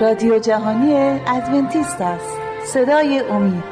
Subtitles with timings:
[0.00, 0.94] رادیو جهانی
[1.26, 2.36] ادونتیست است.
[2.66, 3.62] صدای امید.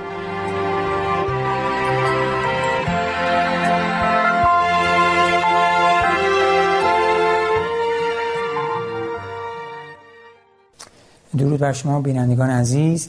[11.39, 13.09] درود بر شما بینندگان عزیز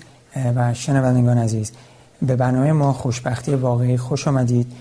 [0.56, 1.72] و شنوندگان عزیز.
[2.22, 4.72] به برنامه ما خوشبختی واقعی خوش آمدید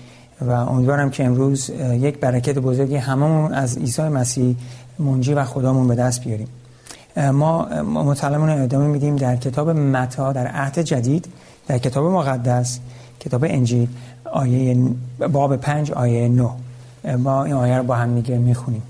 [0.41, 4.55] و امیدوارم که امروز یک برکت بزرگی هممون از عیسی مسیح
[4.99, 6.47] منجی و خدامون به دست بیاریم.
[7.17, 11.27] ما مطالعمون ادامه میدیم در کتاب متا در عهد جدید
[11.67, 12.79] در کتاب مقدس
[13.19, 13.89] کتاب انجیل
[14.31, 14.77] آیه
[15.31, 16.49] باب پنج آیه نو
[17.17, 18.81] ما این آیه رو با هم دیگه می‌خونیم.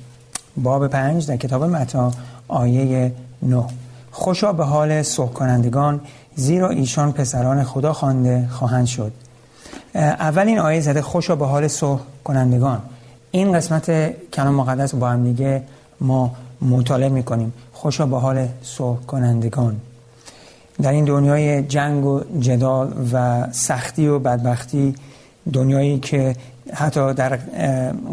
[0.57, 2.11] باب پنج در کتاب متا
[2.47, 3.11] آیه
[3.43, 3.67] نو
[4.11, 5.99] خوشا به حال صلح کنندگان
[6.35, 9.11] زیرا ایشان پسران خدا خوانده خواهند شد.
[9.95, 12.81] اول این آیه زده خوشا به حال صلح کنندگان.
[13.31, 15.63] این قسمت کلام مقدس با هم دیگه
[16.01, 16.31] ما
[16.61, 17.53] مطالعه می‌کنیم.
[17.73, 19.75] خوشا به حال صلح کنندگان
[20.81, 24.95] در این دنیای جنگ و جدال و سختی و بدبختی
[25.53, 26.35] دنیایی که
[26.73, 27.39] حتی در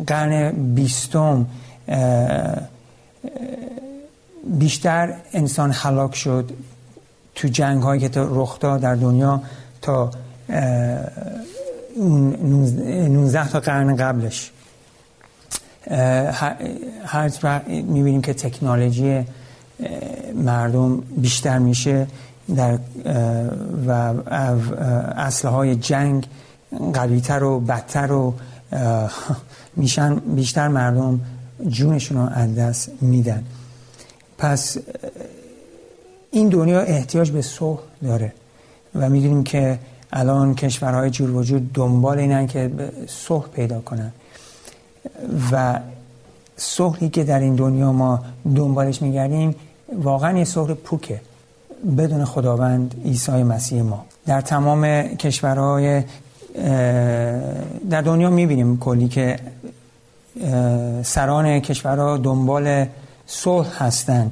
[0.07, 1.47] قرن بیستم
[4.59, 6.51] بیشتر انسان حلاک شد
[7.35, 9.43] تو جنگ هایی که رخ داد در دنیا
[9.83, 10.11] تا
[11.97, 14.51] 19 تا قرن قبلش.
[17.05, 19.25] هر می‌بینیم که تکنولوژی
[20.35, 22.07] مردم بیشتر میشه
[22.57, 22.79] در
[23.87, 23.91] و
[25.17, 26.27] اصله های جنگ
[26.95, 28.35] قویتر و بدتر و
[29.77, 31.21] میشن بیشتر مردم
[31.69, 33.45] جونشون رو از دست میدن.
[34.39, 34.77] پس
[36.31, 38.33] این دنیا احتیاج به صلح داره
[38.95, 39.79] و می‌دونیم که
[40.13, 42.71] الان کشورهای جور وجود دنبال اینن که
[43.07, 44.13] صلح پیدا کنن.
[45.53, 45.81] و
[46.57, 48.21] صلحی که در این دنیا ما
[48.57, 49.55] دنبالش میگردیم
[50.03, 51.21] واقعا یه صلح پوکه
[51.99, 54.05] بدون خداوند عیسی مسیح ما.
[54.27, 56.03] در تمام کشورهای
[57.91, 59.39] در دنیا می‌بینیم کلی که
[61.03, 62.87] سران کشورها دنبال
[63.27, 64.31] صلح هستن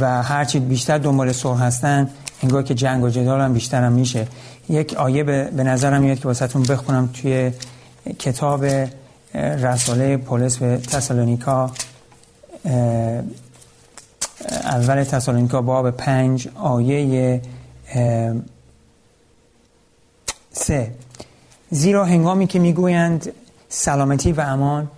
[0.00, 2.10] و هرچی بیشتر دنبال صلح هستن
[2.42, 4.26] انگار که جنگ و جدال هم بیشتر هم میشه.
[4.68, 7.52] یک آیه به نظرم میاد که واسهتون بخونم توی
[8.18, 8.64] کتاب
[9.34, 11.70] رساله پولس به تسالونیکا
[14.64, 17.40] اول تسالونیکا باب پنج آیه
[20.52, 20.92] سه.
[21.70, 23.32] زیرا هنگامی که می‌گویند
[23.68, 24.90] سلامتی و امان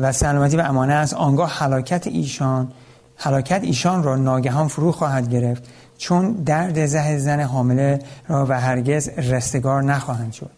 [0.00, 2.72] و سلامتی و امانه است آنگاه حلاکت ایشان
[3.16, 5.62] حلاکت ایشان را ناگهان فرو خواهد گرفت
[5.98, 10.50] چون درد زه زن حامله را و هرگز رستگار نخواهند شد.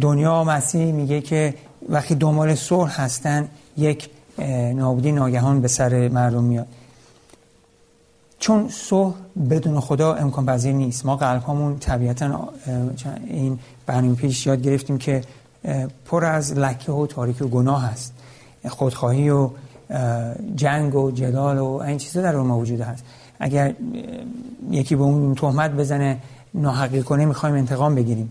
[0.00, 1.54] دنیا مسیح میگه که
[1.88, 4.10] وقتی دنبال صلح هستن یک
[4.74, 6.66] نابودی ناگهان به سر مردم میاد.
[8.38, 9.14] چون صلح
[9.50, 11.06] بدون خدا امکان پذیر نیست.
[11.06, 12.48] ما قلب همون طبیعتا
[13.26, 15.22] این برنامه پیش یاد گرفتیم که
[16.06, 18.12] پر از لکه و تاریکی و گناه هست.
[18.68, 19.50] خودخواهی و
[20.56, 23.04] جنگ و جدال و این چیزا در ما وجود هست.
[23.40, 23.74] اگر
[24.70, 26.18] یکی به اون تهمت بزنه
[26.54, 28.30] ناحقی کنه می‌خوایم انتقام بگیریم.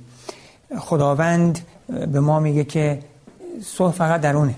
[0.78, 1.60] خداوند
[2.12, 3.00] به ما میگه که
[3.66, 4.56] صلح فقط درونه.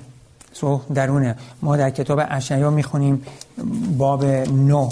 [0.54, 1.36] صلح درونه.
[1.62, 3.24] ما در کتاب اشعیا می‌خونیم
[3.98, 4.90] باب 9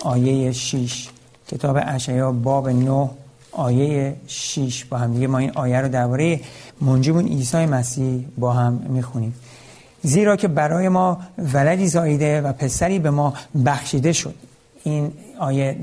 [0.00, 1.08] آیه 6
[1.48, 3.10] کتاب اشعیا باب 9
[3.52, 6.40] آیه 6 با هم دیگه ما این آیه رو درباره
[6.80, 9.34] منجیمون عیسی مسیح با هم می‌خونیم.
[10.02, 13.34] زیرا که برای ما ولدی زاییده و پسری به ما
[13.66, 14.34] بخشیده شد.
[14.84, 15.76] این آیه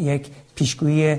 [0.00, 1.16] یک پیشگویی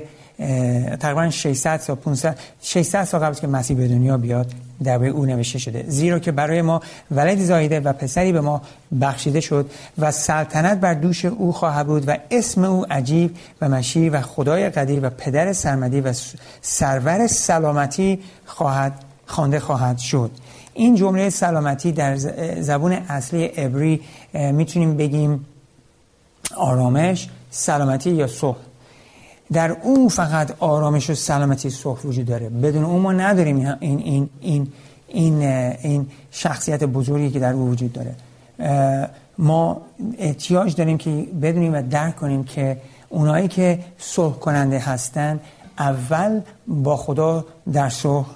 [1.00, 4.46] تقریبا 600 تا 500 600 سال قبل که مسیح به دنیا بیاد
[4.84, 5.84] درباره او نوشته شده.
[5.88, 6.80] زیرا که برای ما
[7.10, 8.62] ولدی زاییده و پسری به ما
[9.00, 14.08] بخشیده شد و سلطنت بر دوش او خواهد بود و اسم او عجیب و مشی
[14.08, 16.14] و خدای قدیر و پدر سرمدی و
[16.62, 18.92] سرور سلامتی خواهد
[19.26, 20.30] خوانده خواهد شد.
[20.74, 22.16] این جمله سلامتی در
[22.60, 24.00] زبون اصلی عبری
[24.34, 25.46] می‌تونیم بگیم
[26.56, 28.56] آرامش سلامتی یا صلح
[29.52, 32.48] در اون فقط آرامش و سلامتی صلح وجود داره.
[32.48, 34.68] بدون اون ما نداریم این این این
[35.08, 38.14] این این شخصیت بزرگی که در او وجود داره.
[39.38, 39.82] ما
[40.18, 41.10] احتیاج داریم که
[41.42, 42.76] بدونیم و درک کنیم که
[43.08, 45.40] اونایی که صلح کننده هستن
[45.78, 48.26] اول با خدا در صلح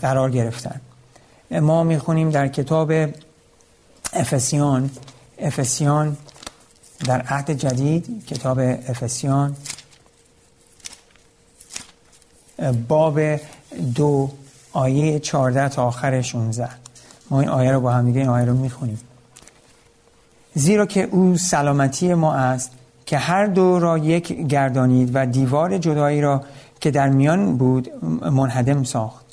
[0.00, 0.80] قرار گرفتن.
[1.50, 2.92] ما می‌خونیم در کتاب
[4.12, 4.90] افسیان
[5.38, 6.16] افسیان
[7.06, 9.56] در عهد جدید کتاب افسیان
[12.88, 13.20] باب
[13.94, 14.30] دو
[14.72, 16.68] آیه 14 تا آخر 16
[17.30, 19.00] ما این آیه رو با هم دیگه این آیه رو می‌خونیم.
[20.54, 22.70] زیرا که او سلامتی ما است
[23.06, 26.42] که هر دو را یک گردانید و دیوار جدایی را
[26.80, 27.90] که در میان بود
[28.30, 29.24] منهدم ساخت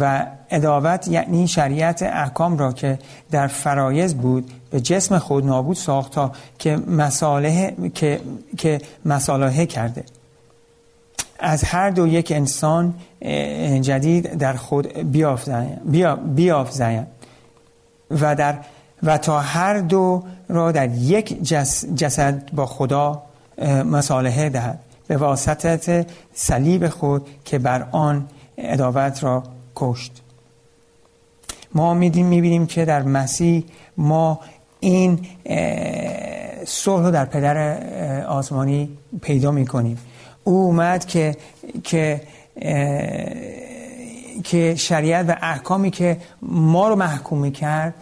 [0.00, 2.98] و اداوت یعنی شریعت احکام را که
[3.30, 8.20] در فرایز بود به جسم خود نابود ساخت تا که مساله که,
[8.58, 10.04] که مساله کرده.
[11.40, 12.94] از هر دو یک انسان
[13.80, 15.12] جدید در خود
[16.34, 17.06] بیافزایم
[18.10, 18.58] و در
[19.02, 21.42] و تا هر دو را در یک
[21.96, 23.22] جسد با خدا
[23.84, 24.78] مصالحه دهد.
[25.06, 28.26] به واسطت صلیب خود که بر آن
[28.58, 29.42] اداوت را
[29.76, 30.22] کشت.
[31.74, 33.64] ما میدیم می‌بینیم که در مسیح
[33.96, 34.40] ما
[34.80, 35.26] این
[36.66, 37.56] صلح رو در پدر
[38.26, 39.98] آسمانی پیدا می‌کنیم.
[40.44, 41.36] او اومد که
[41.84, 42.20] که
[44.44, 47.94] که شریعت و احکامی که ما رو محکوم کرد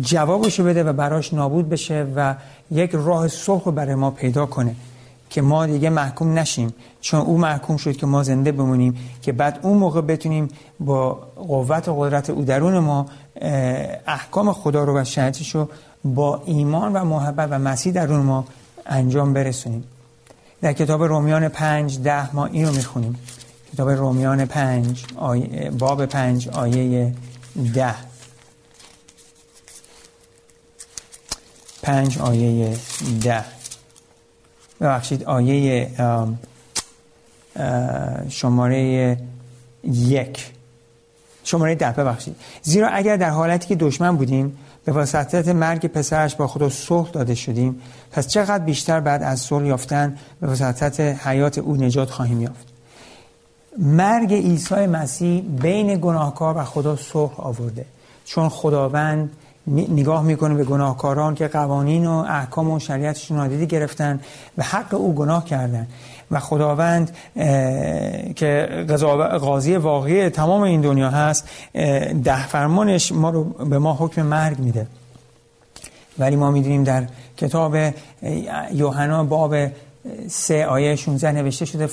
[0.00, 2.34] جوابشو بده و براش نابود بشه و
[2.70, 4.74] یک راه صلح رو برای ما پیدا کنه
[5.30, 6.74] که ما دیگه محکوم نشیم.
[7.00, 10.48] چون او محکوم شد که ما زنده بمونیم که بعد اون موقع بتونیم
[10.80, 13.06] با قوت و قدرت او درون ما
[14.06, 15.68] احکام خدا رو و شریعتش رو
[16.04, 18.44] با ایمان و محبت و مسیح درون ما
[18.86, 19.84] انجام برسونیم.
[20.62, 23.18] در کتاب رومیان پنج ده ما اینو می‌خونیم.
[23.72, 27.14] کتاب رومیان پنج آیه باب پنج آیه
[27.74, 27.94] ده.
[31.82, 32.76] پنج آیه
[33.22, 33.44] ده.
[34.80, 35.90] ببخشید آیه
[38.28, 39.16] شماره
[39.84, 40.52] یک.
[41.44, 42.36] شماره ده ببخشید.
[42.62, 47.34] زیرا اگر در حالتی که دشمن بودیم به واسطت مرگ پسرش با خدا صلح داده
[47.34, 47.82] شدیم.
[48.10, 52.66] پس چقدر بیشتر بعد از صلح یافتن به واسطت حیات او نجات خواهیم یافت.
[53.78, 57.84] مرگ عیسی مسیح بین گناهکار و خدا صلح آورده.
[58.24, 59.30] چون خداوند
[59.66, 64.20] نگاه می‌کنه به گناهکاران که قوانین و احکام و شریعتشون نادیده گرفتن
[64.58, 65.86] و حق او گناه کردن.
[66.30, 67.16] و خداوند
[68.36, 68.84] که
[69.40, 71.48] قاضی واقعی تمام این دنیا هست
[72.24, 74.86] ده فرمانش ما رو به ما حکم مرگ میده.
[76.18, 77.06] ولی ما می‌دونیم در
[77.36, 77.76] کتاب
[78.72, 79.54] یوحنا باب
[80.28, 81.88] سه آیه 16 نوشته شده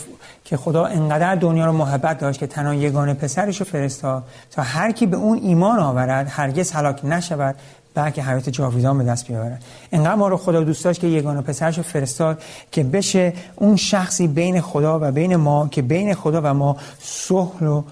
[0.46, 4.92] که خدا انقدر دنیا رو محبت داشت که تنها یگانه پسرش رو فرستاد تا هر
[4.92, 7.56] کی به اون ایمان آورد هرگز هلاک نشود
[7.96, 9.64] بلکه حیات جاویدان به دست بیاورد.
[9.92, 12.42] انقدر ما رو خدا دوست داشت که یگانه پسرش رو فرستاد
[12.72, 17.60] که بشه اون شخصی بین خدا و بین ما که بین خدا و ما صلح
[17.60, 17.84] رو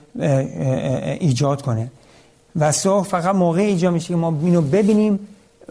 [1.20, 1.92] ایجاد کنه.
[2.56, 5.20] و صلح فقط موقع ایجاد میشه که ما اینو ببینیم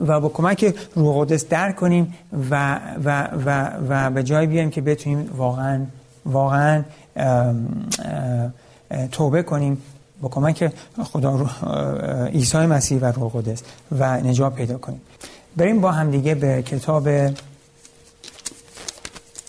[0.06, 2.14] و با کمک روح قدس در کنیم
[2.50, 5.80] و, و, و, و به جای بیایم که بتونیم واقعا
[6.26, 6.82] واقعا
[9.12, 9.82] توبه کنیم
[10.20, 10.72] با کمک
[11.04, 11.50] خدا
[12.26, 13.62] عیسی مسیح و روح قدس
[13.98, 15.00] و نجات پیدا کنیم.
[15.56, 17.08] بریم با هم دیگه به کتاب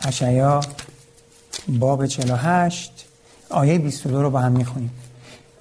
[0.06, 0.62] اشعیا
[1.68, 3.06] باب 48
[3.50, 4.91] آیه 22 رو با هم می‌خونیم.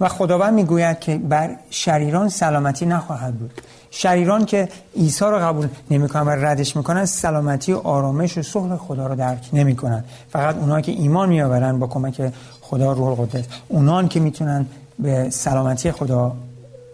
[0.00, 3.60] و خداوند می‌گوید که بر شریران سلامتی نخواهد بود.
[3.90, 9.06] شریران که عیسی رو قبول نمی‌کنن و ردش می‌کنن سلامتی و آرامش و صلح خدا
[9.06, 10.04] رو درک نمی‌کنن.
[10.32, 14.66] فقط اونها که ایمان میآورن با کمک خدا روح القدس اونان که می‌تونن
[15.02, 16.36] به سلامتی خدا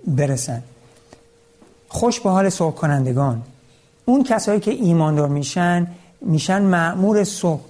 [0.06, 0.62] برسن.
[1.88, 3.42] خوش به حال صلح کنندگان
[4.04, 5.86] اون کسایی که ایماندار میشن
[6.20, 7.60] میشن معمور صلح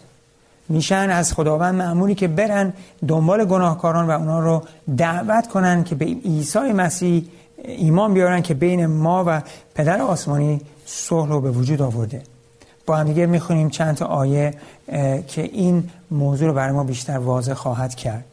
[0.68, 2.72] میشن از خداوند معمولی که برن
[3.08, 4.62] دنبال گناهکاران و اونا رو
[4.96, 7.24] دعوت کنن که به عیسی مسیح
[7.64, 9.42] ایمان بیارن که بین ما و
[9.74, 12.22] پدر آسمانی صلح رو به وجود آورده.
[12.86, 14.54] با هم دیگه می‌خونیم چند تا آیه
[15.28, 18.24] که این موضوع رو برای ما بیشتر واضح خواهد کرد.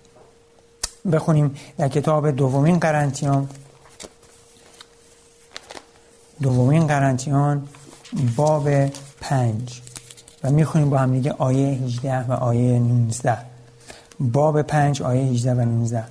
[1.11, 3.49] بخونیم در کتاب دومین قرنتیان.
[6.41, 7.67] دومین قرنتیان
[8.35, 8.69] باب
[9.21, 9.81] پنج.
[10.43, 13.37] و می‌خونیم با هم دیگه آیه 18 و آیه 19
[14.19, 16.03] باب پنج آیه 18 و 19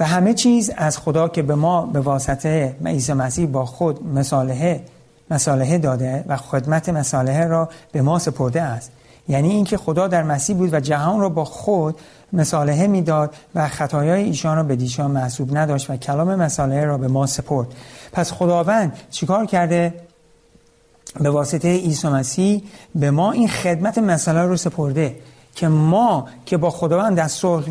[0.00, 4.80] و همه چیز از خدا که به ما به واسطه عیسی مسیح با خود مصالحه
[5.30, 8.90] مصالحه داده و خدمت مصالحه را به ما سپرده است.
[9.28, 11.98] یعنی اینکه خدا در مسیح بود و جهان را با خود
[12.32, 17.08] مصالحه می‌داد و خطایای ایشان را به دیشان محسوب نداشت و کلام مصالحه را به
[17.08, 17.66] ما سپرد.
[18.12, 19.94] پس خداوند چیکار کرده؟
[21.20, 22.62] به واسطه عیسی مسیح
[22.94, 25.16] به ما این خدمت مسئله رو سپرده
[25.54, 27.66] که ما که با خداوند در صلح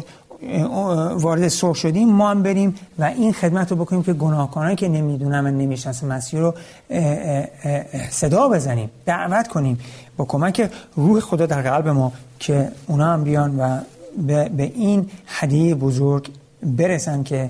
[1.15, 5.46] وارد صلح شدیم ما هم بریم و این خدمت رو بکنیم که گناهکارانی که نمی‌دونم
[5.46, 6.54] و نمی‌شناسه مسیح رو
[8.10, 9.80] صدا بزنیم دعوت کنیم
[10.18, 13.80] با کمک روح خدا در قلب ما که اونا هم بیان و
[14.50, 16.30] به این هدیه بزرگ
[16.63, 17.50] برسن که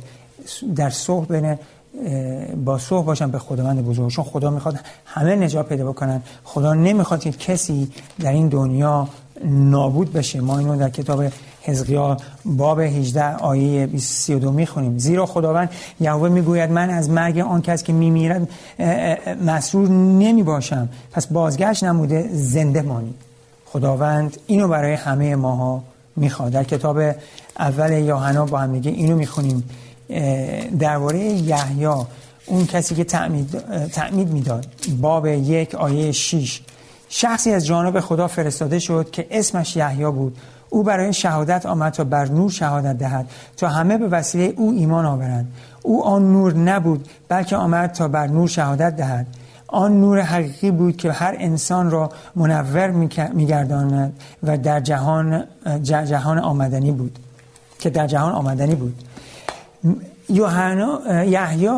[0.75, 1.58] در صلح بین
[2.65, 4.12] با صح باشن به خداوند بزرگ.
[4.12, 6.22] چون خدا می‌خواد همه نجات پیدا بکنن.
[6.44, 9.08] خدا نمی‌خواد که کسی در این دنیا
[9.44, 10.42] نابود بشه.
[10.42, 11.24] ما اینو در کتاب
[11.62, 14.98] حزقیال باب 18 آیه 32 می‌خونیم.
[14.98, 18.50] زیرا خداوند یهوه می‌گوید من از مرگ آن کس که میمیرد
[19.46, 23.13] مسرور نمی باشم پس بازگشت نموده زنده مانی.
[23.65, 25.84] خداوند اینو برای همه ماها
[26.15, 26.51] می‌خواد.
[26.51, 26.98] در کتاب
[27.60, 29.63] اول یوحنا با هم دیگه اینو می‌خونیم.
[30.80, 31.86] درباره یحیی
[32.46, 34.68] اون کسی که تعمید, تعمید می‌داد.
[35.01, 36.62] باب یک آیه 6
[37.10, 40.38] شخصی از جانب خدا فرستاده شد که اسمش یحیی بود.
[40.70, 43.30] او برای شهادت آمد تا بر نور شهادت دهد.
[43.58, 45.52] تا همه به وسیله او ایمان آورند.
[45.82, 49.28] او آن نور نبود بلکه آمد تا بر نور شهادت دهد.
[49.68, 52.92] آن نور حقیقی بود که هر انسان را منور
[53.34, 55.44] میگرداند و در جهان
[55.84, 57.20] جهان آمدنی بود.
[57.80, 59.04] که در جهان آمدنی بود.
[60.29, 61.70] یوحنا یحیی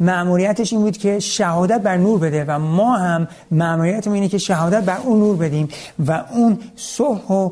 [0.00, 4.82] مأموریتش این بود که شهادت بر نور بده و ما هم مأموریتمون اینه که شهادت
[4.84, 5.68] بر اون نور بدیم
[6.06, 7.50] و اون صح و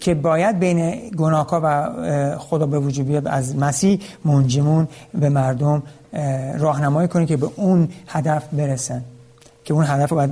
[0.00, 5.82] که باید بین گناهکار و خدا به وجود بیاد از مسیح منجمون به مردم
[6.58, 9.02] راهنمایی کنه که به اون هدف برسن
[9.64, 10.30] که اون هدف باید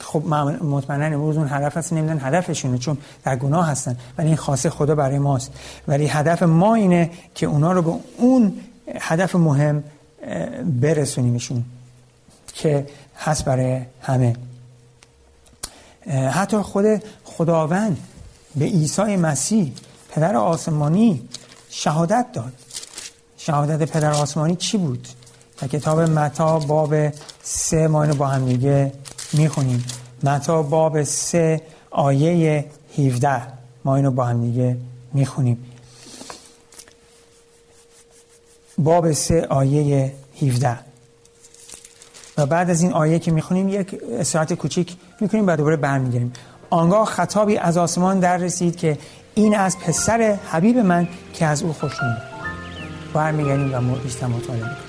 [0.00, 4.70] خب مطمئنا امروز اون هدف هست نمیدن هدفشونه چون در گناه هستن ولی این خاصه
[4.70, 5.52] خدا برای ماست.
[5.88, 8.52] ولی هدف ما اینه که اونا رو به اون
[9.00, 9.84] هدف مهم
[10.80, 11.64] برسونیمشون
[12.54, 12.86] که
[13.18, 14.36] هست برای همه.
[16.30, 16.84] حتی خود
[17.24, 17.98] خداوند
[18.56, 19.72] به عیسی مسیح
[20.10, 21.28] پدر آسمانی
[21.70, 22.52] شهادت داد.
[23.36, 25.08] شهادت پدر آسمانی چی بود؟
[25.60, 26.94] در کتاب متا باب
[27.42, 28.92] سه ما با هم دیگه
[29.32, 29.84] می‌خونیم.
[30.22, 32.64] متا باب سه آیه
[32.98, 33.42] 17
[33.84, 34.76] ما اینو با هم دیگه
[35.12, 35.64] می‌خونیم.
[38.78, 40.78] باب سه آیه 17
[42.38, 46.32] و بعد از این آیه که می‌خونیم یک استراحت کوچیک می‌کنیم بعد دوباره برمیگردیم.
[46.70, 48.98] آنگاه خطابی از آسمان در رسید که
[49.34, 52.22] این از پسر حبیب من که از او خوشنود
[53.14, 54.87] برمیگردیم و بیشتر مطالعه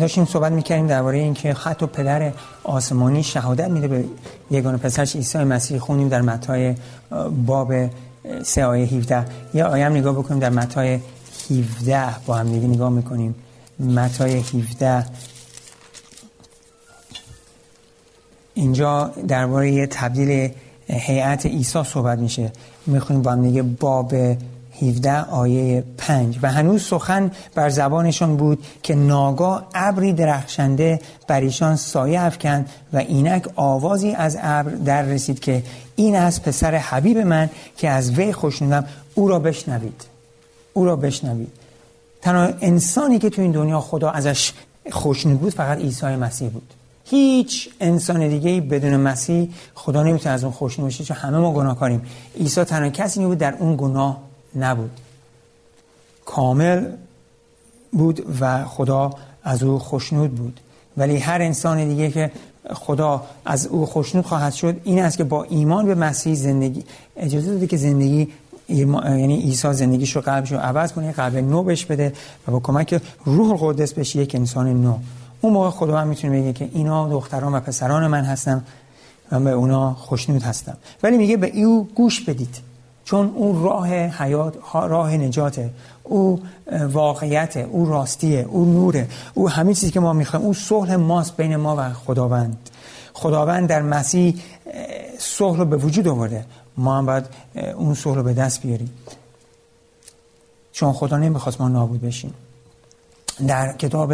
[0.00, 2.32] داشتیم صحبت می‌کردیم درباره اینکه حتی پدر
[2.64, 4.04] آسمانی شهادت میده به
[4.50, 5.78] یگانه پسرش عیسی مسیح.
[5.78, 6.74] خونیم در متای
[7.46, 7.72] باب
[8.42, 11.00] سه آیه 17 یا آیه هم نگاه بکنیم در متای
[11.50, 13.34] 17 با هم دیگه نگاه می‌کنیم.
[13.78, 15.06] متای 17
[18.54, 20.50] اینجا درباره تبدیل
[20.88, 22.52] هیئت عیسی صحبت میشه.
[22.86, 24.14] می‌خونیم با هم دیگه باب
[24.80, 31.76] 17 آیه 5 و هنوز سخن بر زبانشان بود که ناگاه ابری درخشنده بر ایشان
[31.76, 35.62] سایه افکند و اینک آوازی از ابر در رسید که
[35.96, 40.04] این از پسر حبیب من که از وی خوشنودم او را بشنوید.
[40.72, 41.52] او را بشنوید.
[42.22, 44.52] تنها انسانی که تو این دنیا خدا ازش
[44.92, 46.74] خوشنود بود فقط عیسی مسیح بود.
[47.04, 52.02] هیچ انسان دیگه بدون مسیح خدا نمی‌تونه از اون خوشنود بشه چون همه ما گناهکاریم.
[52.40, 54.25] عیسی تنها کسی بود در اون گناه
[54.56, 54.90] نبود.
[56.24, 56.86] کامل
[57.92, 59.10] بود و خدا
[59.44, 60.60] از او خوشنود بود.
[60.96, 62.30] ولی هر انسان دیگه که
[62.74, 66.84] خدا از او خوشنود خواهد شد این است که با ایمان به مسیح زندگی
[67.16, 68.28] اجازه داده که زندگی
[68.68, 72.12] یعنی عیسی زندگیش رو قلبش رو عوض کنه قلب نو بش بده
[72.48, 74.98] و با کمک روح القدس بشه یک انسان نو.
[75.40, 78.64] اون موقع خدا هم می‌تونه بگه که اینا دختران و پسران من هستم
[79.32, 80.76] و به اونا خوشنود هستم.
[81.02, 82.65] ولی میگه به او گوش بدید.
[83.06, 85.70] چون او راه حیات راه نجاته
[86.02, 86.42] او
[86.92, 91.56] واقعیت او راستیه او نوره او همه چیزی که ما می‌خوایم او صلح ماست بین
[91.56, 92.70] ما و خداوند.
[93.12, 94.34] خداوند در مسیح
[95.18, 96.44] صلح رو به وجود آورده.
[96.76, 97.24] ما هم باید
[97.76, 98.90] اون صلح رو به دست بیاریم.
[100.72, 102.34] چون خدا نمی‌خواست ما نابود بشیم.
[103.46, 104.12] در کتاب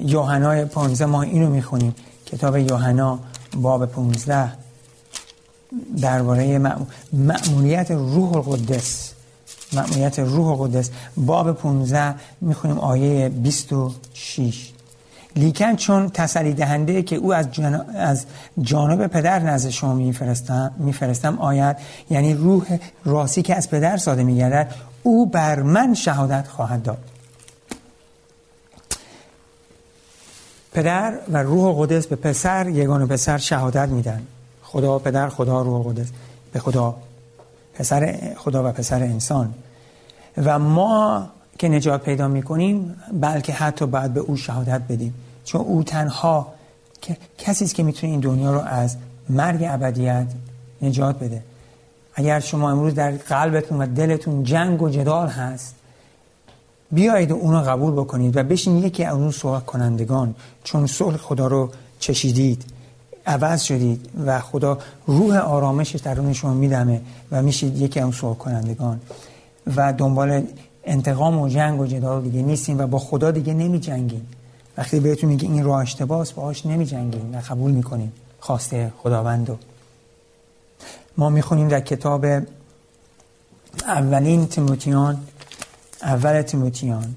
[0.00, 1.94] یوحنا 15 ما اینو می‌خونیم.
[2.26, 3.18] کتاب یوحنا
[3.56, 4.52] باب 15
[6.02, 6.60] درباره
[7.12, 9.12] مأموریت روح القدس.
[9.72, 10.90] مأموریت روح القدس.
[11.16, 14.72] باب 15 می‌خونیم آیه 26
[15.36, 17.46] لیکن چون تسلی دهنده که او از,
[17.94, 18.24] از
[18.60, 21.76] جانب پدر نزد شما میفرستم میفرستم آید
[22.10, 26.98] یعنی روح راسی که از پدر ساده میگردد او بر من شهادت خواهد داد.
[30.72, 34.22] پدر و روح قدس به پسر یگان پسر شهادت میدن.
[34.68, 36.06] خدا پدر خدا روح قدس
[36.52, 36.96] به خدا
[37.74, 39.54] پسر خدا و پسر انسان.
[40.44, 45.14] و ما که نجات پیدا می‌کنیم بلکه حتی بعد به او شهادت بدیم.
[45.44, 46.46] چون او تنها
[47.38, 48.96] کسی است که می‌تونه این دنیا رو از
[49.28, 50.26] مرگ ابدیت
[50.82, 51.42] نجات بده.
[52.14, 55.74] اگر شما امروز در قلبتون و دلتون جنگ و جدال هست
[56.90, 61.46] بیایید و رو قبول بکنید و بشین یکی از اون صلح کنندگان چون صلح خدا
[61.46, 62.77] رو چشیدید.
[63.28, 67.00] عوض شدید و خدا روح آرامشش درون شما میدمه
[67.32, 69.00] و میشید یکی اون صلح کنندگان
[69.76, 70.42] و دنبال
[70.84, 74.26] انتقام و جنگ و جدال دیگه نیستیم و با خدا دیگه نمی جنگیم
[74.76, 78.12] وقتی بهتون میگه این راه اشتباس باهاش نمی جنگیم و قبول می‌کنیم.
[78.40, 79.56] خواسته خداوندو
[81.16, 82.26] ما می‌خونیم در کتاب
[83.86, 85.18] اولین تیموتیان
[86.02, 87.14] اول تیموتیان.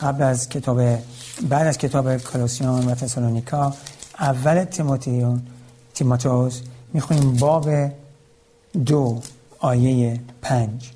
[0.00, 0.82] قبل از کتاب
[1.48, 3.74] بعد از کتاب کلوسیان و تسالونیکا
[4.22, 5.42] اول تیموتیون
[5.94, 6.60] تیموتوس
[6.92, 7.68] می‌خونیم باب
[8.86, 9.20] دو
[9.58, 10.90] آیه پنج.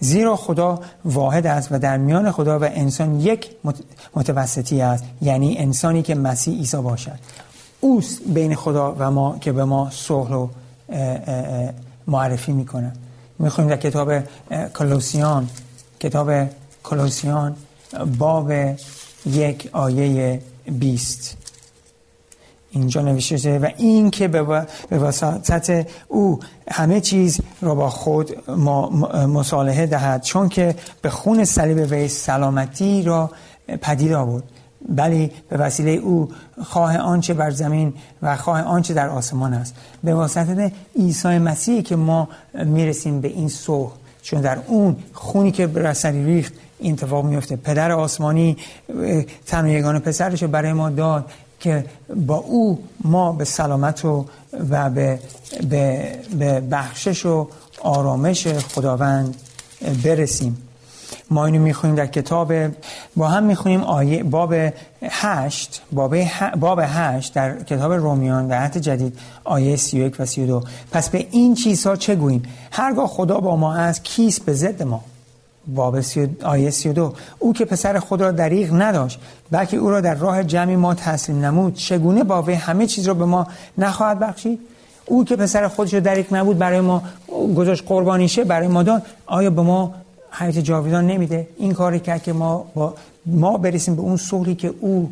[0.00, 3.50] زیرا خدا واحد است و در میان خدا و انسان یک
[4.14, 7.18] متوسطی است یعنی انسانی که مسیح عیسی باشد.
[7.80, 10.48] اوست بین خدا و ما که به ما صلح و
[12.06, 12.92] معرفی می‌کنه
[13.38, 14.12] می‌خونیم در کتاب
[14.74, 15.48] کلوسیان
[16.00, 16.30] کتاب
[16.84, 17.56] کلوسیان
[18.18, 18.52] باب
[19.26, 20.42] یک آیه
[20.78, 21.36] بیست.
[22.70, 28.50] اینجا نوشته شده و این که به وساطت او همه چیز را با خود
[29.28, 33.30] مصالحه دهد چون که به خون صلیب وی سلامتی را
[33.82, 34.42] پدید آورد.
[34.88, 36.28] بلی به وسیله او
[36.64, 39.74] خواه آنچه بر زمین و خواه آنچه در آسمان است.
[40.04, 42.28] به واسطه عیسی مسیحی که ما
[42.64, 43.90] می‌رسیم به این صلح
[44.22, 48.56] چون در اون خونی که به رسلی ریخت این اتفاق میفته پدر آسمانی
[49.46, 51.30] تن یگان پسرش برای ما داد.
[51.60, 51.84] که
[52.16, 54.26] با او ما به سلامت و,
[54.70, 55.18] و به,
[55.70, 57.48] به, به بخشش و
[57.82, 59.34] آرامش خداوند
[60.04, 60.62] برسیم.
[61.30, 62.52] ما اینو می‌خونیم در کتاب
[63.16, 64.54] با هم می‌خونیم آیه باب
[65.02, 66.16] هشت باب,
[66.60, 70.46] باب هشت در کتاب رومیان در عهد جدید آیه سی و یک و سی و
[70.46, 70.62] دو.
[70.92, 75.04] پس به این چیزها چه گوییم؟ هرگاه خدا با ما است کیست به ضد ما؟
[75.68, 75.98] باب
[76.42, 77.12] آیه سی و دو.
[77.38, 81.44] او که پسر خود را دریغ نداشت بلکه او را در راه جمعی ما تسلیم
[81.44, 81.74] نمود.
[81.74, 83.46] چگونه با همه چیز را به ما
[83.78, 84.60] نخواهد بخشید؟
[85.06, 87.02] او که پسر خودش را دریغ نبود برای ما
[87.56, 89.02] گذاشت قربانیشه برای ما داد.
[89.26, 89.94] آیا به ما
[90.30, 92.94] حیات جاویدان نمیده؟ این کاری کرد که ما با
[93.26, 95.10] ما برسیم به اون صلحی که او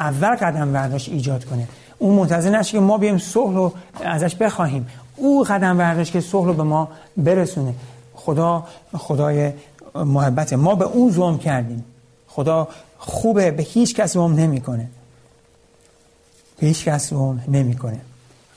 [0.00, 1.68] اول قدم برداشت ایجاد کنه.
[1.98, 3.72] اون منتظر نشه که ما بیایم صلح رو
[4.04, 4.86] ازش بخواهیم.
[5.16, 7.74] او قدم برداشت که صلح رو به ما برسونه.
[8.14, 8.64] خدا
[8.96, 9.52] خدای
[10.04, 10.52] محبت.
[10.52, 11.84] ما به اون ظلم کردیم.
[12.28, 14.88] خدا خوبه به هیچ کس ظلم نمی‌کنه.
[16.58, 18.00] به هیچ کس ظلم نمی‌کنه.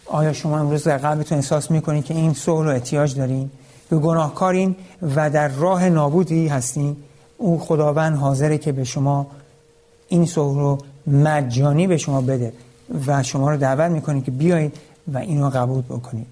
[0.06, 3.50] آیا شما امروز در قلبتون احساس می‌کنید که این صلح رو احتیاج دارین؟
[3.90, 4.76] به گناهکارین
[5.16, 6.98] و در راه نابودی هستین؟
[7.38, 9.28] او خداوند حاضره که به شما
[10.08, 12.54] این صلح رو مجانی به شما بده
[13.08, 14.76] و شما رو دعوت می‌کنه که بیایید
[15.14, 16.28] و اینو قبول بکنید.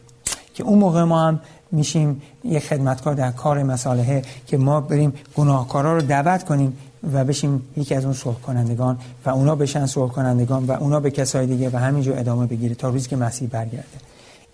[0.54, 1.40] که اون موقع ما هم
[1.72, 6.78] میشیم یک خدمتکار در کار مسالحه که ما بریم گناهکارا رو دعوت کنیم
[7.14, 11.12] و بشیم یکی از اون صلح کنندگان و اونا بشن صلح کنندگان و اونا به
[11.12, 13.98] کسای دیگه و همینجور ادامه بگیره تا روزی که مسیح برگرده.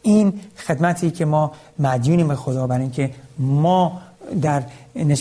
[0.01, 4.01] این خدمتی که ما مدیونیم به خدا برای اینکه ما
[4.41, 4.63] در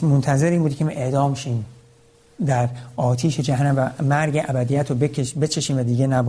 [0.03, 1.65] منتظر بودیم که اعدام شیم
[2.47, 4.97] در آتیش جهنم و مرگ ابدیت رو
[5.41, 6.23] بچشیم و دیگه,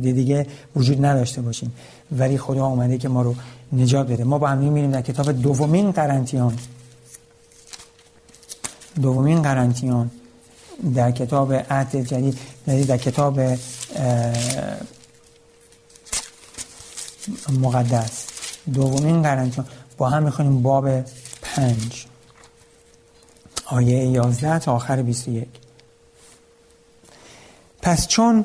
[0.00, 0.46] دیگه
[0.76, 1.72] وجود نداشته باشیم.
[2.18, 3.34] ولی خدا آمده که ما رو
[3.72, 4.24] نجات بده.
[4.24, 6.58] ما با هم میریم در کتاب دومین قرنتیان.
[9.02, 10.10] دومین قرنتیان
[10.94, 13.40] در کتاب عهد جدید در کتاب
[17.60, 18.26] مقدس.
[18.74, 19.66] دومین قرنتیان.
[19.96, 21.00] با هم می‌خونیم باب
[21.42, 22.06] پنج.
[23.66, 25.48] آیه 11 تا آخر 21
[27.82, 28.44] پس چون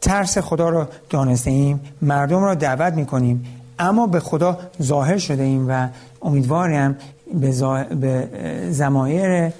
[0.00, 5.66] ترس خدا را دانسته ایم مردم را دعوت می‌کنیم اما به خدا ظاهر شده ایم
[5.68, 5.88] و
[6.22, 6.96] امیدواریم
[7.34, 7.84] به, زا...
[7.84, 8.28] به
[8.70, 9.52] زمایر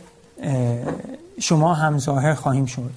[1.40, 2.90] شما هم ظاهر خواهیم شد.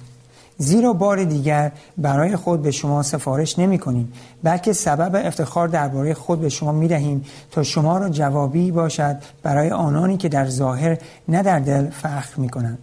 [0.58, 6.40] زیرا بار دیگر برای خود به شما سفارش نمی کنیم بلکه سبب افتخار درباره خود
[6.40, 11.42] به شما می دهیم تا شما را جوابی باشد برای آنانی که در ظاهر نه
[11.42, 12.78] در دل فخر می کنند.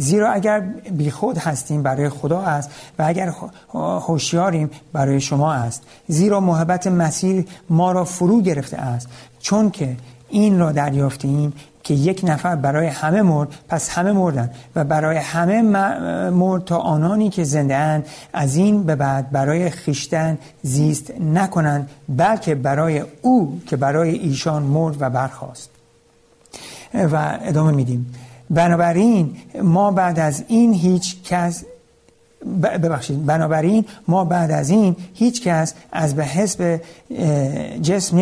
[0.00, 0.60] زیرا اگر
[0.90, 3.32] بیخود هستیم برای خدا است و اگر
[3.74, 5.82] هوشیاریم برای شما است.
[6.08, 9.08] زیرا محبت مسیر ما را فرو گرفته است.
[9.40, 9.96] چون که
[10.28, 11.52] این را دریافتیم
[11.84, 15.62] که یک نفر برای همه مرد پس همه مردن و برای همه
[16.30, 22.54] مرد تا آنانی که زنده اند از این به بعد برای خیشتن زیست نکنند بلکه
[22.54, 25.70] برای او که برای ایشان مرد و برخواست
[26.94, 28.14] و ادامه میدیم.
[28.50, 31.64] بنابراین ما بعد از این هیچ کس
[32.62, 36.80] ببخشید بنابراین ما بعد از این هیچ کس از به حسب
[37.82, 38.18] جسم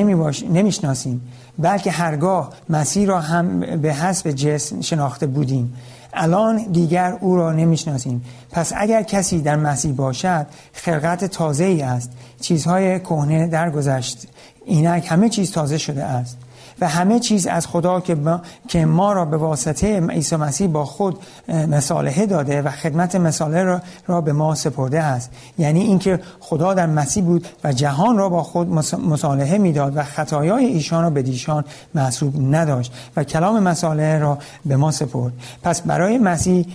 [0.51, 1.21] نمی‌شناسیم
[1.59, 5.75] بلکه هرگاه مسیح را هم به حسب جسم شناخته بودیم.
[6.13, 8.25] الان دیگر او را نمی‌شناسیم.
[8.51, 12.11] پس اگر کسی در مسیح باشد خلقت تازه ای است.
[12.41, 14.27] چیزهای کهنه درگذشت.
[14.65, 16.37] اینک همه چیز تازه شده است.
[16.81, 20.85] و همه چیز از خدا که ما, که ما را به واسطه عیسی مسیح با
[20.85, 25.31] خود مصالحه داده و خدمت مصالحه را, را به ما سپرده است.
[25.59, 28.69] یعنی اینکه خدا در مسیح بود و جهان را با خود
[29.09, 31.65] مصالحه می‌داد و خطایای ایشان را به دیشان
[31.95, 35.33] محسوب نداشت و کلام مصالحه را به ما سپرد.
[35.63, 36.67] پس برای مسیح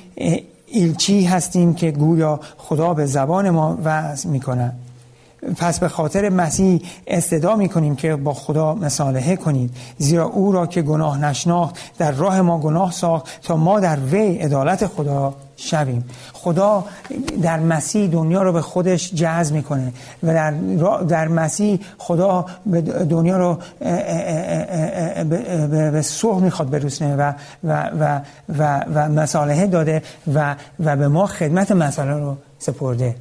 [0.68, 4.83] ایلچی هستیم که گویا خدا به زبان ما وعظ می کند
[5.58, 9.72] پس به خاطر مسیح استدا می کنیم که با خدا مصالحه کنید.
[9.98, 14.38] زیرا او را که گناه نشناخت در راه ما گناه ساخت تا ما در وی
[14.38, 16.06] عدالت خدا شویم.
[16.34, 16.86] خدا
[17.42, 20.52] در مسیح دنیا رو به خودش جذب می‌کنه و در,
[21.08, 22.46] در مسیح خدا
[23.10, 23.58] دنیا رو
[25.92, 28.22] به صلح می‌خواد برسونه و و و
[28.60, 30.02] و, و مصالحه داده
[30.34, 33.16] و و به ما خدمت مسئله رو سپرده.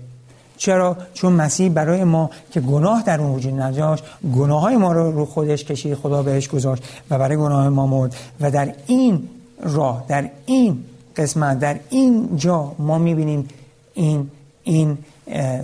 [0.63, 4.05] چرا؟ چون مسیح برای ما که گناه در اون وجود نداشت
[4.37, 8.17] گناه های ما رو رو خودش کشید خدا بهش گذاشت و برای گناه ما مرد.
[8.41, 9.29] و در این
[9.63, 10.85] راه در این
[11.17, 13.49] قسمت در این جا ما می‌بینیم
[13.95, 14.31] این
[14.63, 14.99] این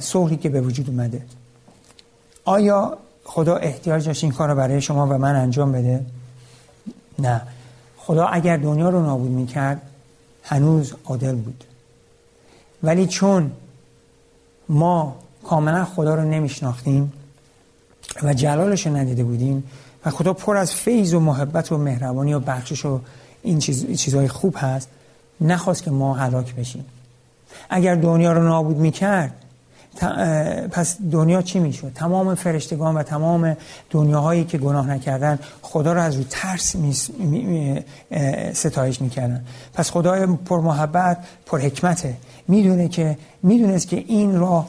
[0.01, 1.23] صلحی که به وجود اومده.
[2.45, 6.07] آیا خدا احتیاج داشت این کار برای شما و من انجام بده؟
[7.19, 7.43] نه.
[7.97, 9.83] خدا اگر دنیا رو نابود می‌کرد
[10.43, 11.65] هنوز عادل بود.
[12.83, 13.51] ولی چون
[14.69, 17.13] ما کاملا خدا رو نمیشناختیم
[18.23, 19.65] و جلالش رو ندیده بودیم
[20.05, 23.01] و خدا پر از فیض و محبت و مهربانی و بخشش و
[23.43, 24.89] این چیز، چیزهای خوب هست
[25.41, 26.85] نخواست که ما هلاک بشیم.
[27.71, 29.45] اگر دنیا رو نابود می‌کرد
[30.71, 33.57] پس دنیا چی می‌شد؟ تمام فرشتگان و تمام
[33.91, 36.95] دنیاهایی که گناه نکردن خدا رو از رو ترس می
[38.53, 39.45] ستایش می‌کردن.
[39.75, 42.17] پس خدای پر محبت پر حکمته
[42.49, 44.67] می‌دونه که می‌دونست که این را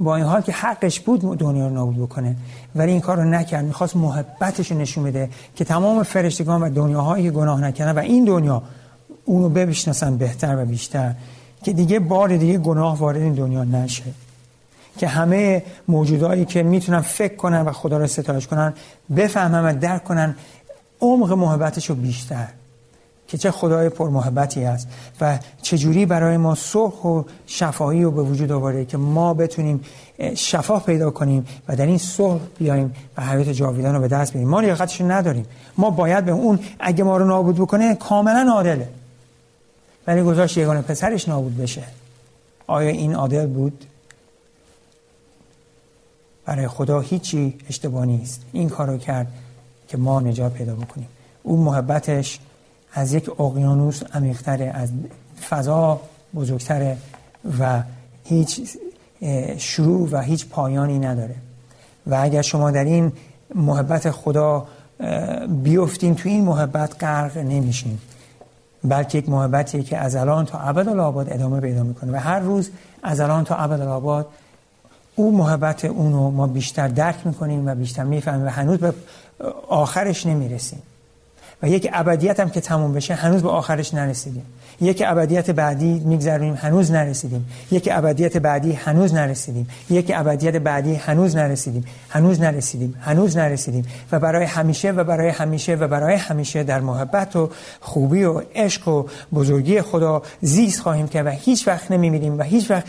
[0.00, 2.36] با این حال که حقش بود دنیا رو نابود بکنه.
[2.74, 3.64] ولی این کار رو نکرد.
[3.64, 8.24] می‌خواست محبتش رو نشون بده که تمام فرشتگان و دنیاهایی که گناه نکردن و این
[8.24, 8.62] دنیا
[9.24, 11.14] اونو بشناسن بهتر و بیشتر.
[11.62, 14.04] که دیگه بار دیگه گناه وارد این دنیا نشه.
[14.98, 18.74] که همه موجودایی که می‌تونن فکر کنن و خدا رو ستایش کنن
[19.16, 20.36] بفهمن و درک کنن
[21.00, 22.48] عمق محبتش رو بیشتر.
[23.28, 24.88] که چه خدای پرمحبتی است
[25.20, 29.80] و چجوری برای ما صلح و شفاهی رو به وجود آورده که ما بتونیم
[30.34, 34.48] شفاف پیدا کنیم و در این صلح بیایم و حیات جاویدان رو به دست بیاریم.
[34.48, 35.46] ما لیاقتش نداریم.
[35.78, 38.88] ما باید به اون اگه ما رو نابود بکنه کاملا عادله.
[40.06, 41.82] ولی گذاشت یگانه پسرش نابود بشه.
[42.66, 43.84] آیا این عادل بود؟
[46.44, 48.40] برای خدا هیچی اشتباه نیست.
[48.52, 49.26] این کارو کرد
[49.88, 51.08] که ما نجات پیدا بکنیم.
[51.42, 52.40] اون محبتش
[52.92, 54.90] از یک اقیانوس عمیقتره از
[55.48, 56.00] فضا
[56.34, 56.98] بزرگتره
[57.58, 57.82] و
[58.24, 58.60] هیچ
[59.58, 61.34] شروع و هیچ پایانی نداره.
[62.06, 63.12] و اگر شما در این
[63.54, 64.66] محبت خدا
[65.48, 67.98] بیفتین تو این محبت غرق نمیشین.
[68.84, 72.12] بلکه یک محبتی که از الان تا ابد الآباد ادامه پیدا می‌کنه.
[72.12, 72.70] و هر روز
[73.02, 74.26] از الان تا ابد الآباد
[75.16, 78.94] او محبت اونو ما بیشتر درک می‌کنیم و بیشتر می‌فهمیم و هنوز به
[79.68, 80.82] آخرش نمی‌رسیم.
[81.62, 84.42] و یک ابدیت هم که تموم بشه هنوز به آخرش نرسیدیم.
[84.80, 87.48] یک ابدیت بعدی میگذرونیم هنوز نرسیدیم.
[87.70, 89.68] یک ابدیت بعدی هنوز نرسیدیم.
[89.90, 91.84] یک ابدیت بعدی هنوز نرسیدیم.
[92.08, 92.94] هنوز نرسیدیم.
[93.00, 93.86] هنوز نرسیدیم.
[94.12, 98.88] و برای همیشه و برای همیشه و برای همیشه در محبت و خوبی و عشق
[98.88, 102.84] و بزرگی خدا زیست خواهیم که و هیچ وقت نمیمیریم و هیچ وقت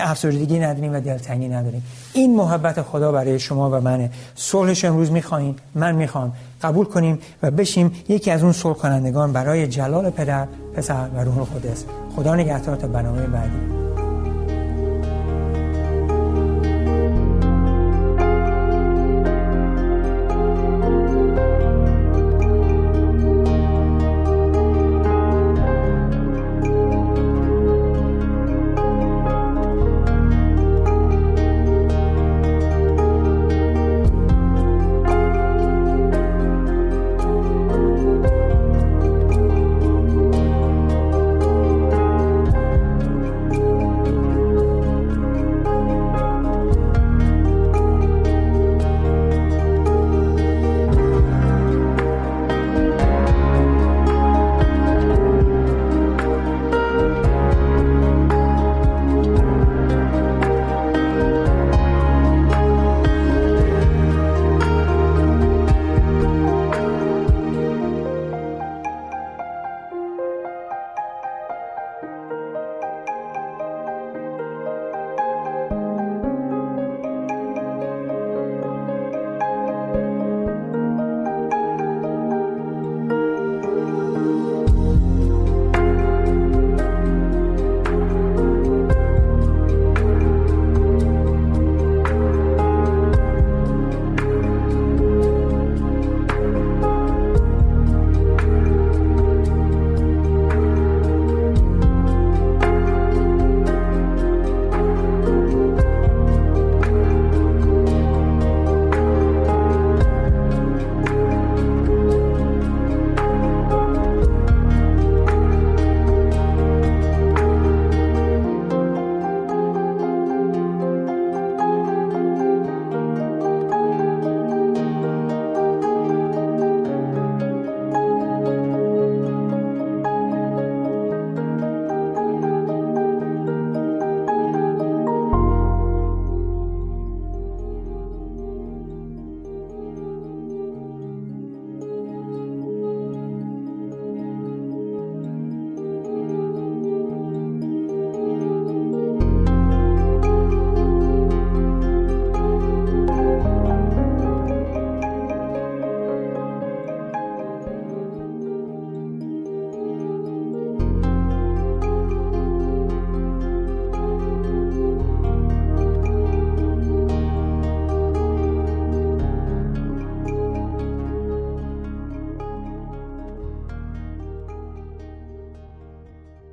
[0.00, 1.82] افسردگی نداریم و دلتنگی نداریم.
[2.12, 4.10] این محبت خدا برای شما و منه.
[4.34, 5.56] صلحش امروز می‌خواهیم.
[5.74, 6.32] من می‌خوام.
[6.62, 11.38] قبول کنیم و بشیم یکی از اون صلح کنندگان برای جلال پدر پسر و روح
[11.38, 11.84] القدس.
[12.16, 13.79] خدا نگهدار تا برنامه بعدی.